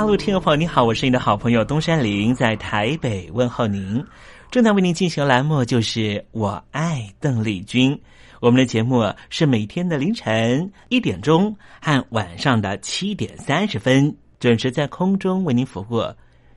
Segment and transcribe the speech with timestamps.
[0.00, 4.02] 大陆听众朋友，你好，我是你的好朋友东山林，在台北问候您。
[4.50, 7.94] 正在为您进行的栏目就是《我爱邓丽君》，
[8.40, 16.02] 我们的节目是每天的凌晨一点钟和晚上的七点三十分准时在空中为您服务。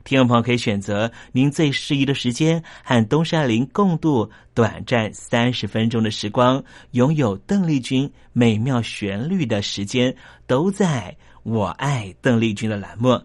[0.06, 10.16] 听众朋友可以选择您最适宜的时间，和东山林共度短暂三十分钟的时光，拥有邓丽君美妙旋律的时间，
[10.48, 11.14] 都在。
[11.44, 13.20] 我爱邓丽君的栏目，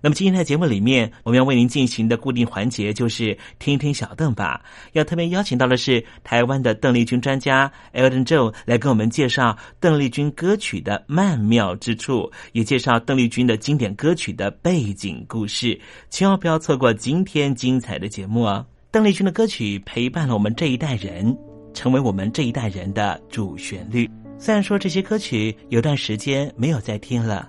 [0.00, 4.62] 那么今天的节目里面，我们要为您进行的固定环节就是听听小邓吧。
[4.92, 15.78] 要特别邀请到的是台湾的邓丽君专家 Elton Joe 来跟我们介绍邓丽君歌曲的曼妙之处，也介绍邓丽君的经典歌曲的背景故事。
[16.10, 18.64] 千万不要错过今天精彩的节目哦！
[18.90, 21.36] 邓丽君的歌曲陪伴了我们这一代人，
[21.74, 24.08] 成为我们这一代人的主旋律。
[24.38, 27.48] 虽然说这些歌曲有段时间没有再听了。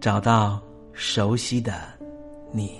[0.00, 0.58] 找到
[0.94, 1.74] 熟悉的
[2.52, 2.72] 你，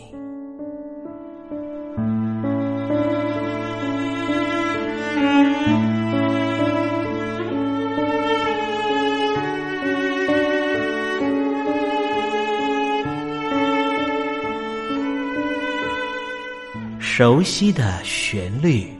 [16.98, 18.99] 熟悉的旋律。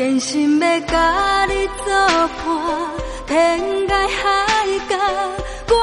[0.00, 2.48] 真心要甲你做伴，
[3.26, 4.24] 天涯海
[4.88, 4.96] 角，
[5.68, 5.74] 我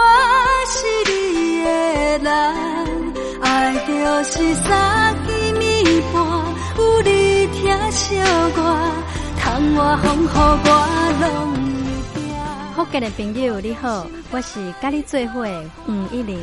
[0.66, 0.76] 是
[1.06, 1.70] 你的
[2.24, 2.28] 人。
[3.44, 3.46] 爱
[3.88, 3.94] 就
[4.24, 5.30] 是三更
[5.62, 6.16] 暝半，
[6.80, 8.60] 有你疼惜我，
[9.40, 10.68] 窗外风雨我
[11.22, 11.24] 拢
[12.16, 12.26] 会惊。
[12.76, 15.46] 福建的朋友你好，我是甲你做伙
[15.88, 16.40] 吴一玲。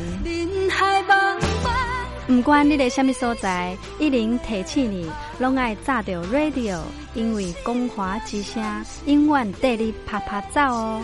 [2.27, 6.79] 不管你在什么所在，一零提起你，拢爱炸着 radio，
[7.13, 8.63] 因为光华之声
[9.05, 11.01] 永远带你啪啪走哦。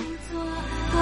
[0.94, 0.97] 我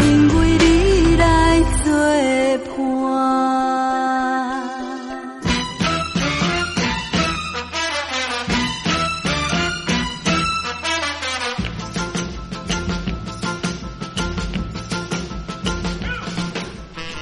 [0.00, 1.92] 因为你来做
[2.76, 3.53] 伴。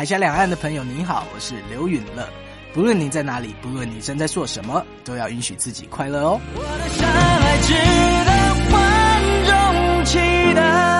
[0.00, 2.26] 海峡两岸的朋友，您好，我是刘允乐。
[2.72, 6.40] 不论你在哪里，不论你正在做什么，都要允许自己快乐哦。
[6.54, 7.74] 我的相爱值
[8.24, 8.32] 得
[8.72, 8.78] 万
[9.44, 10.16] 众期
[10.54, 10.99] 待。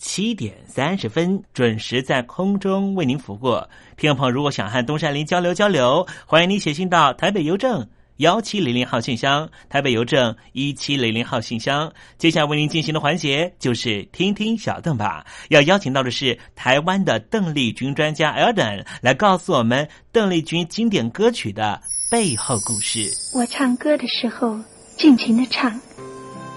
[0.00, 3.60] 七点三十分准时在空中为您服务。
[3.98, 11.92] 听众朋友，如果想和东山林交流交流，欢迎你写信到台北邮政幺七零零号信箱，台北邮政一七零零号信箱。
[12.16, 21.78] 接下来为您进行的环节就是听听小邓吧，要邀请到的是台湾的邓丽君专家 Elden 来告诉我们邓丽君经典歌曲的
[22.10, 23.06] 背后故事。
[23.34, 24.58] 我唱歌的时候
[24.96, 25.78] 尽情的唱，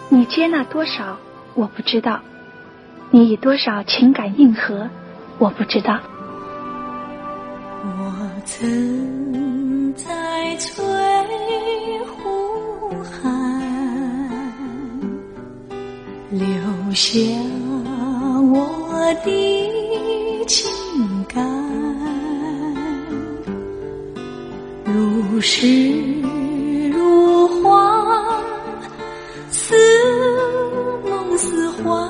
[0.08, 1.20] 你接纳多少
[1.56, 2.24] 我不知道，
[3.16, 4.90] 你以多少情感应和
[5.38, 6.00] 我不知道。
[7.86, 10.84] 我曾在翠
[12.08, 13.62] 湖畔
[16.32, 16.48] 留
[16.92, 17.20] 下
[18.52, 20.72] 我的情
[21.28, 21.48] 感，
[24.86, 25.68] 如诗
[26.90, 28.42] 如画，
[29.52, 29.76] 似
[31.08, 32.10] 梦似幻，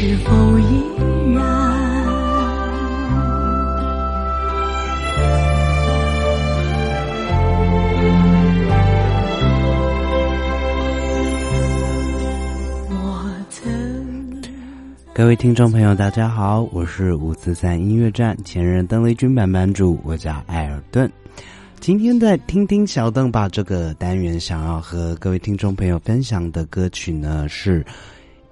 [0.00, 0.64] 是否依
[1.34, 1.42] 然？
[15.12, 21.10] 各位听众朋友，大家好，我是五四三音乐站前任邓丽君版版主，我叫艾尔顿。
[21.80, 27.84] 今天在听听小邓把这个单元想要和各位听众朋友分享的歌曲呢是，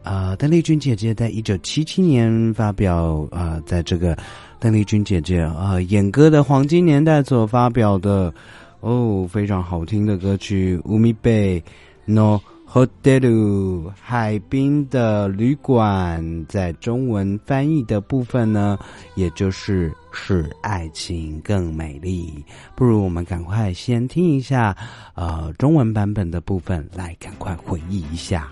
[0.07, 4.17] 啊，邓丽君姐姐在一九七七年发表啊，在这个
[4.61, 8.33] 邓丽君姐姐啊演歌的黄金年代所发表的
[8.79, 11.61] 哦非常好听的歌曲《乌米贝
[12.05, 12.39] No》。
[12.69, 18.77] Hotel 海滨的旅馆，在中文翻译的部分呢，
[19.15, 22.45] 也就是使爱情更美丽。
[22.75, 24.77] 不如我们赶快先听一下，
[25.15, 28.51] 呃，中文版本的部分，来赶快回忆一下。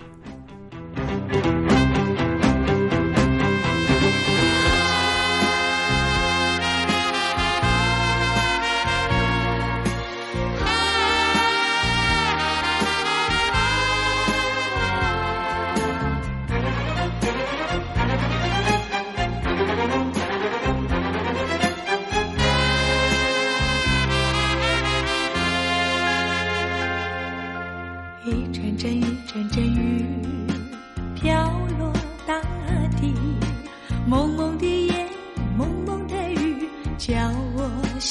[1.27, 1.94] Thank you.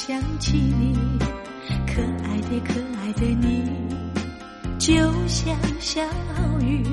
[0.06, 0.94] 想起你
[1.86, 3.64] 可爱的可爱的你
[4.78, 4.94] 就
[5.26, 6.02] 像小
[6.60, 6.84] 雨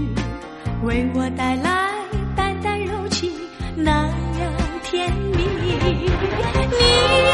[0.85, 1.91] 为我带来
[2.37, 3.29] 淡淡柔情
[3.75, 5.43] 那样甜蜜。
[6.69, 7.30] 你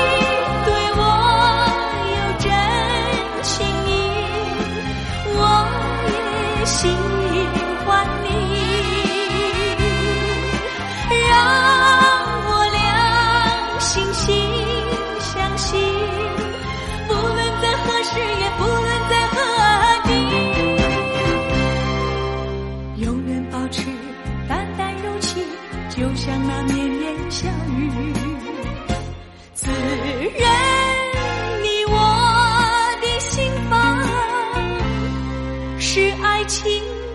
[36.47, 36.65] 情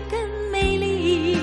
[0.09, 0.19] 更
[0.51, 1.33] 美丽。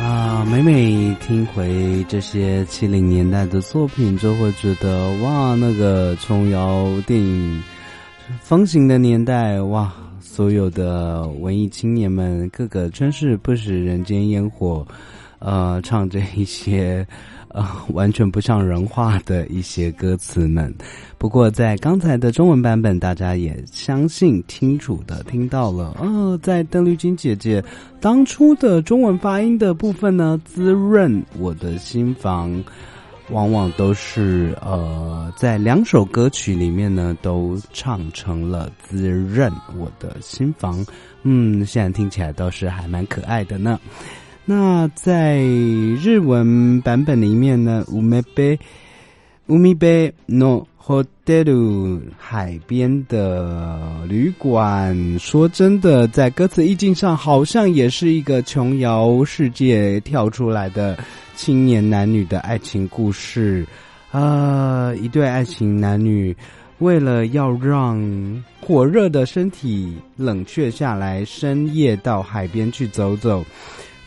[0.00, 7.62] 啊，每每听回这些七零年代的作品，就会觉得哇，那个琼瑶电影
[8.40, 14.84] 风行的年代，哇，所有的文艺青年们，个个真是不食人间烟火，
[15.38, 17.06] 呃，唱着一些。
[17.52, 20.74] 呃，完全不像人话的一些歌词们。
[21.18, 25.96] 不过，在刚才的中文版本，大家也相信清楚的听到了。
[26.00, 27.62] 呃，在邓丽君姐姐
[28.00, 32.64] 当初的中文发音的部分呢，滋润我的心房，
[33.30, 40.84] 往往都是呃，在两首歌曲里面呢，都唱成了滋润我的心房。
[41.22, 43.78] 嗯，现在听起来倒是还蛮可爱的呢。
[44.44, 48.58] 那在日文版本里面呢，乌梅贝
[49.46, 55.18] 乌米贝诺 hotel 海边的旅馆。
[55.18, 60.98] 说真的，在歌词意境上，好像也是一个琼瑶世界跳出来的
[61.36, 63.64] 青年男女的爱情故事。
[64.10, 66.36] 啊，一对爱情男女。
[66.78, 73.44] 为了要让火热的身体冷却下来，深夜到海边去走走。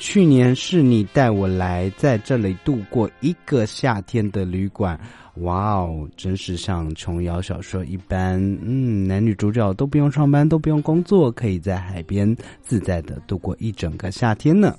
[0.05, 4.97] 去年是你带我来，在这里度过一个夏天的旅馆。
[5.38, 14.75] 哇哦，真是像琼瑶小说一般，嗯，男女主角都不用上班，都不用工作，可以在海边自在的度过一整个夏天呢。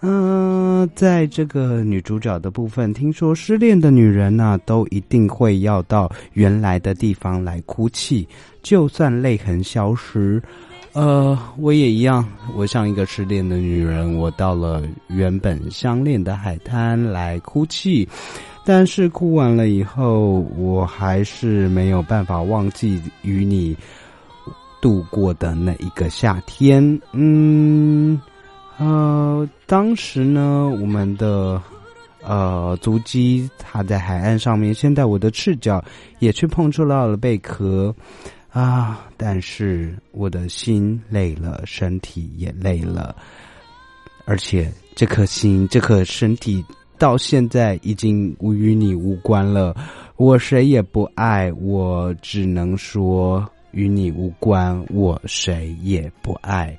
[0.00, 8.26] 嗯，在这个女主角的部分，听说失恋的女人呢，都一定会要到原来的地方来哭泣，
[8.62, 10.42] 就算泪痕消失。
[10.92, 12.24] 呃，我也一样，
[12.56, 18.08] 我像一个失恋的女人，我到了原本相恋的海滩来哭泣，
[18.64, 23.76] 但是哭完了以后，我还是没有办法忘记与你
[24.80, 27.00] 度过的那一个夏天。
[27.12, 28.20] 嗯。
[28.78, 31.60] 呃，当时呢，我们的
[32.22, 35.84] 呃足迹踏在海岸上面，现在我的赤脚
[36.20, 37.92] 也去碰触到了贝壳
[38.50, 43.14] 啊，但是我的心累了，身体也累了，
[44.24, 46.64] 而且这颗心、这颗身体
[46.98, 49.76] 到现在已经无与你无关了，
[50.16, 56.76] 我谁也不爱，我只能说与你无关，我谁也不爱。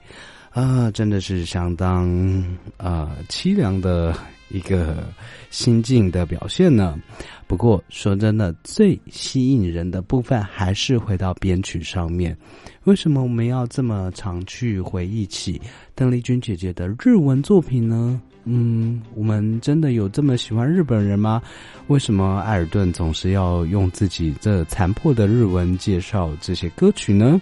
[0.50, 2.44] 啊，真的是相当
[2.78, 4.14] 啊凄凉的
[4.50, 5.04] 一个
[5.50, 7.00] 心境的表现呢。
[7.48, 12.38] 不过说真的，最吸引人的部分还是回到编曲上面。
[12.84, 15.60] 为什么我们要这么常去回忆起
[15.96, 18.22] 邓丽君姐姐的日文作品呢？
[18.46, 21.42] 嗯，我们真的有这么喜欢日本人吗？
[21.88, 27.42] 为什么艾尔顿总是要用自己这残破的日文介绍这些歌曲呢？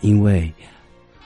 [0.00, 0.52] 因为。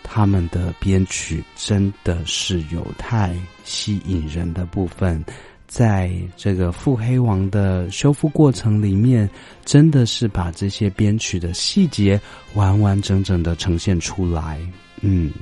[0.09, 5.23] 他们的编曲真的是有太吸引人的部分，
[5.67, 9.29] 在这个腹黑王的修复过程里面，
[9.65, 12.19] 真的是把这些编曲的细节
[12.55, 14.61] 完完整整的呈现出来。
[15.01, 15.33] 嗯，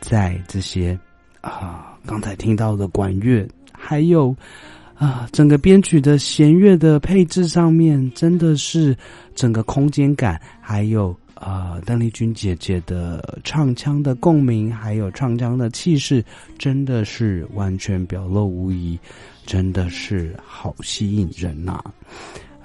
[0.00, 0.96] 在这些
[1.40, 4.34] 啊刚才听到的管乐，还有
[4.94, 8.96] 啊整个编曲的弦乐的配置上面，真的是
[9.34, 11.14] 整个空间感还有。
[11.36, 16.24] 啊，邓丽君姐姐的唱腔的共鸣，还有唱腔的气势，
[16.58, 18.98] 真的是完全表露无遗，
[19.44, 21.78] 真的是好吸引人呐！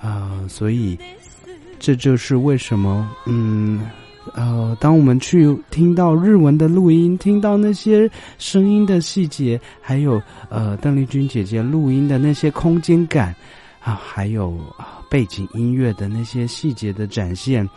[0.02, 0.98] 啊，所以
[1.80, 3.90] 这就是为什么，嗯，
[4.36, 13.36] 呃，当我们去听到日文的录音，听到那些声音的细节，还有呃，邓丽君姐姐录音的那些空间感
[13.84, 14.58] 啊，还有
[15.10, 17.68] 背景音乐的那些细节的展现。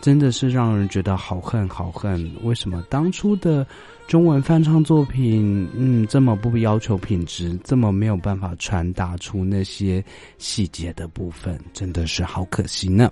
[0.00, 2.30] 真的是让人觉得好恨好恨！
[2.42, 3.66] 为什么当初的
[4.06, 10.04] 中文翻唱作品，嗯，这么不要求品质，这么没有办法传达出那些
[10.38, 13.10] 细节的部分，真的是好可惜呢。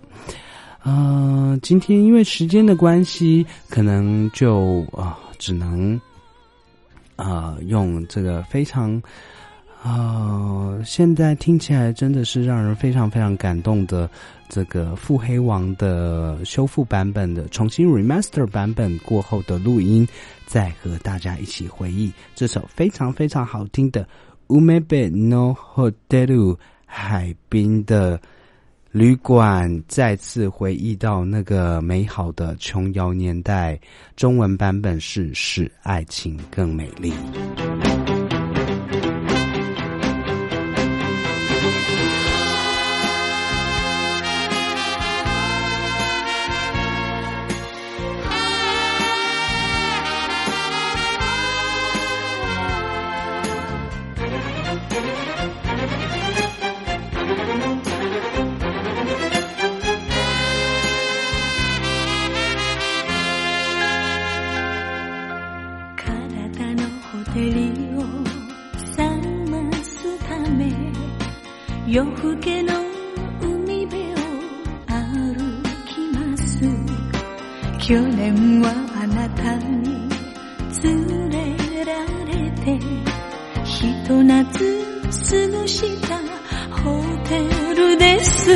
[0.83, 6.01] 呃，今天因为时间的关系，可能就啊，只能
[7.17, 9.03] 啊，用这个非常。
[9.85, 14.09] 啊，现在听起来真的是让人非常非常感动的
[14.49, 20.09] 这个《腹黑王》的修复版本的重新 remaster 版本过后的录音，
[20.47, 24.09] 再和大家一起回忆这首非常非常好听的
[24.57, 26.27] 《Umebe no Hotel》
[26.87, 28.19] 海滨的
[28.91, 33.79] 旅馆，再次回忆到那个美好的琼瑶年代。
[34.17, 37.13] 中文版本是《使爱情更美丽》。
[71.95, 72.73] 夜更けの
[73.41, 74.17] 海辺を
[74.89, 76.59] 歩きます。
[77.79, 78.69] 去年は
[79.01, 80.09] あなたに
[80.83, 82.81] 連れられて
[83.65, 86.19] ひと夏過ごした
[86.83, 87.39] ホテ
[87.77, 88.51] ルです。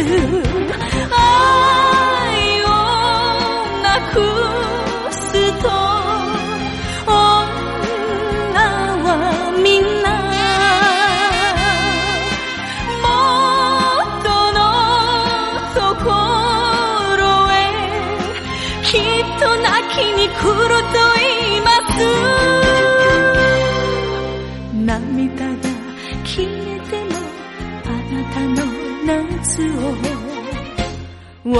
[31.50, 31.56] 私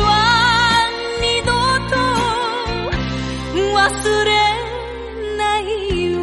[0.00, 0.88] は
[1.20, 1.52] 二度
[1.90, 1.96] と
[3.76, 4.30] 忘れ
[5.36, 5.62] ない
[6.14, 6.18] わ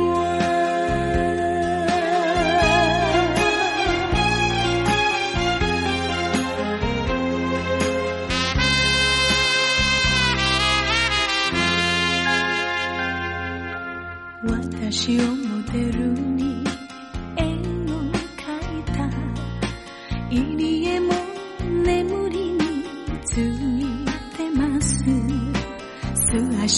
[14.43, 16.74] 私をモデルに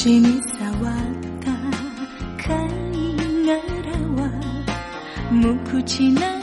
[0.08, 0.74] に触っ
[1.42, 1.52] た
[2.42, 2.58] 貝
[3.46, 3.60] 殻
[4.16, 4.32] は
[5.32, 6.37] 無口な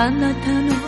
[0.00, 0.87] あなたの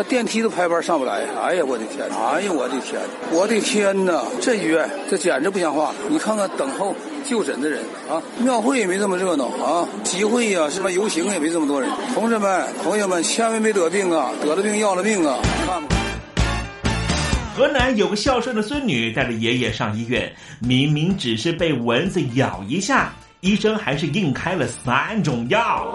[0.00, 1.26] 那电梯都排班上不来。
[1.42, 2.08] 哎呀，我的天！
[2.08, 2.98] 哎呀，我的天！
[3.32, 4.24] 我的天哪！
[4.40, 5.92] 这医院这简直不像话！
[6.08, 11.90] 你看看等候就诊的人啊，庙会也没这么热闹啊，集会呀、什么游行也没这么多人。
[12.14, 14.30] 同志们、朋友们，千万别得病啊！
[14.42, 15.36] 得了病要了命啊！
[15.66, 15.94] 看吧。
[17.54, 25.94] 河南有个孝顺的孙女带着爷爷上医院，明明只是被蚊子咬一下，医生还是硬开了三种药。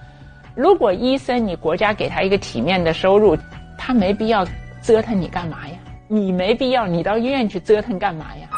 [0.55, 3.37] 如果医生你国家给他一个体面的收入，
[3.77, 4.45] 他没必要
[4.81, 5.75] 折腾你干嘛呀？
[6.07, 8.49] 你没必要你到医院去折腾干嘛呀？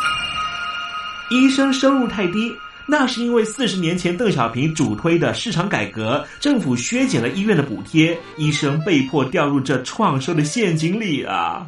[1.29, 2.51] 医生收入太低，
[2.87, 11.67] 那是因为四十年前邓小平主推的市场改革，政府削减了医院的补贴，医生被迫掉入这创收的陷阱里啊！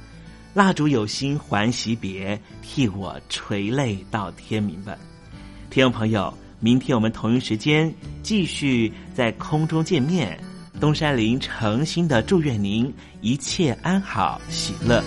[0.53, 4.97] 蜡烛有心还惜别，替我垂泪到天明吧，
[5.69, 10.37] 听众朋友，明天我们同一时间继续在空中见面。
[10.79, 15.01] 东山林诚心的祝愿您一切安好，喜乐。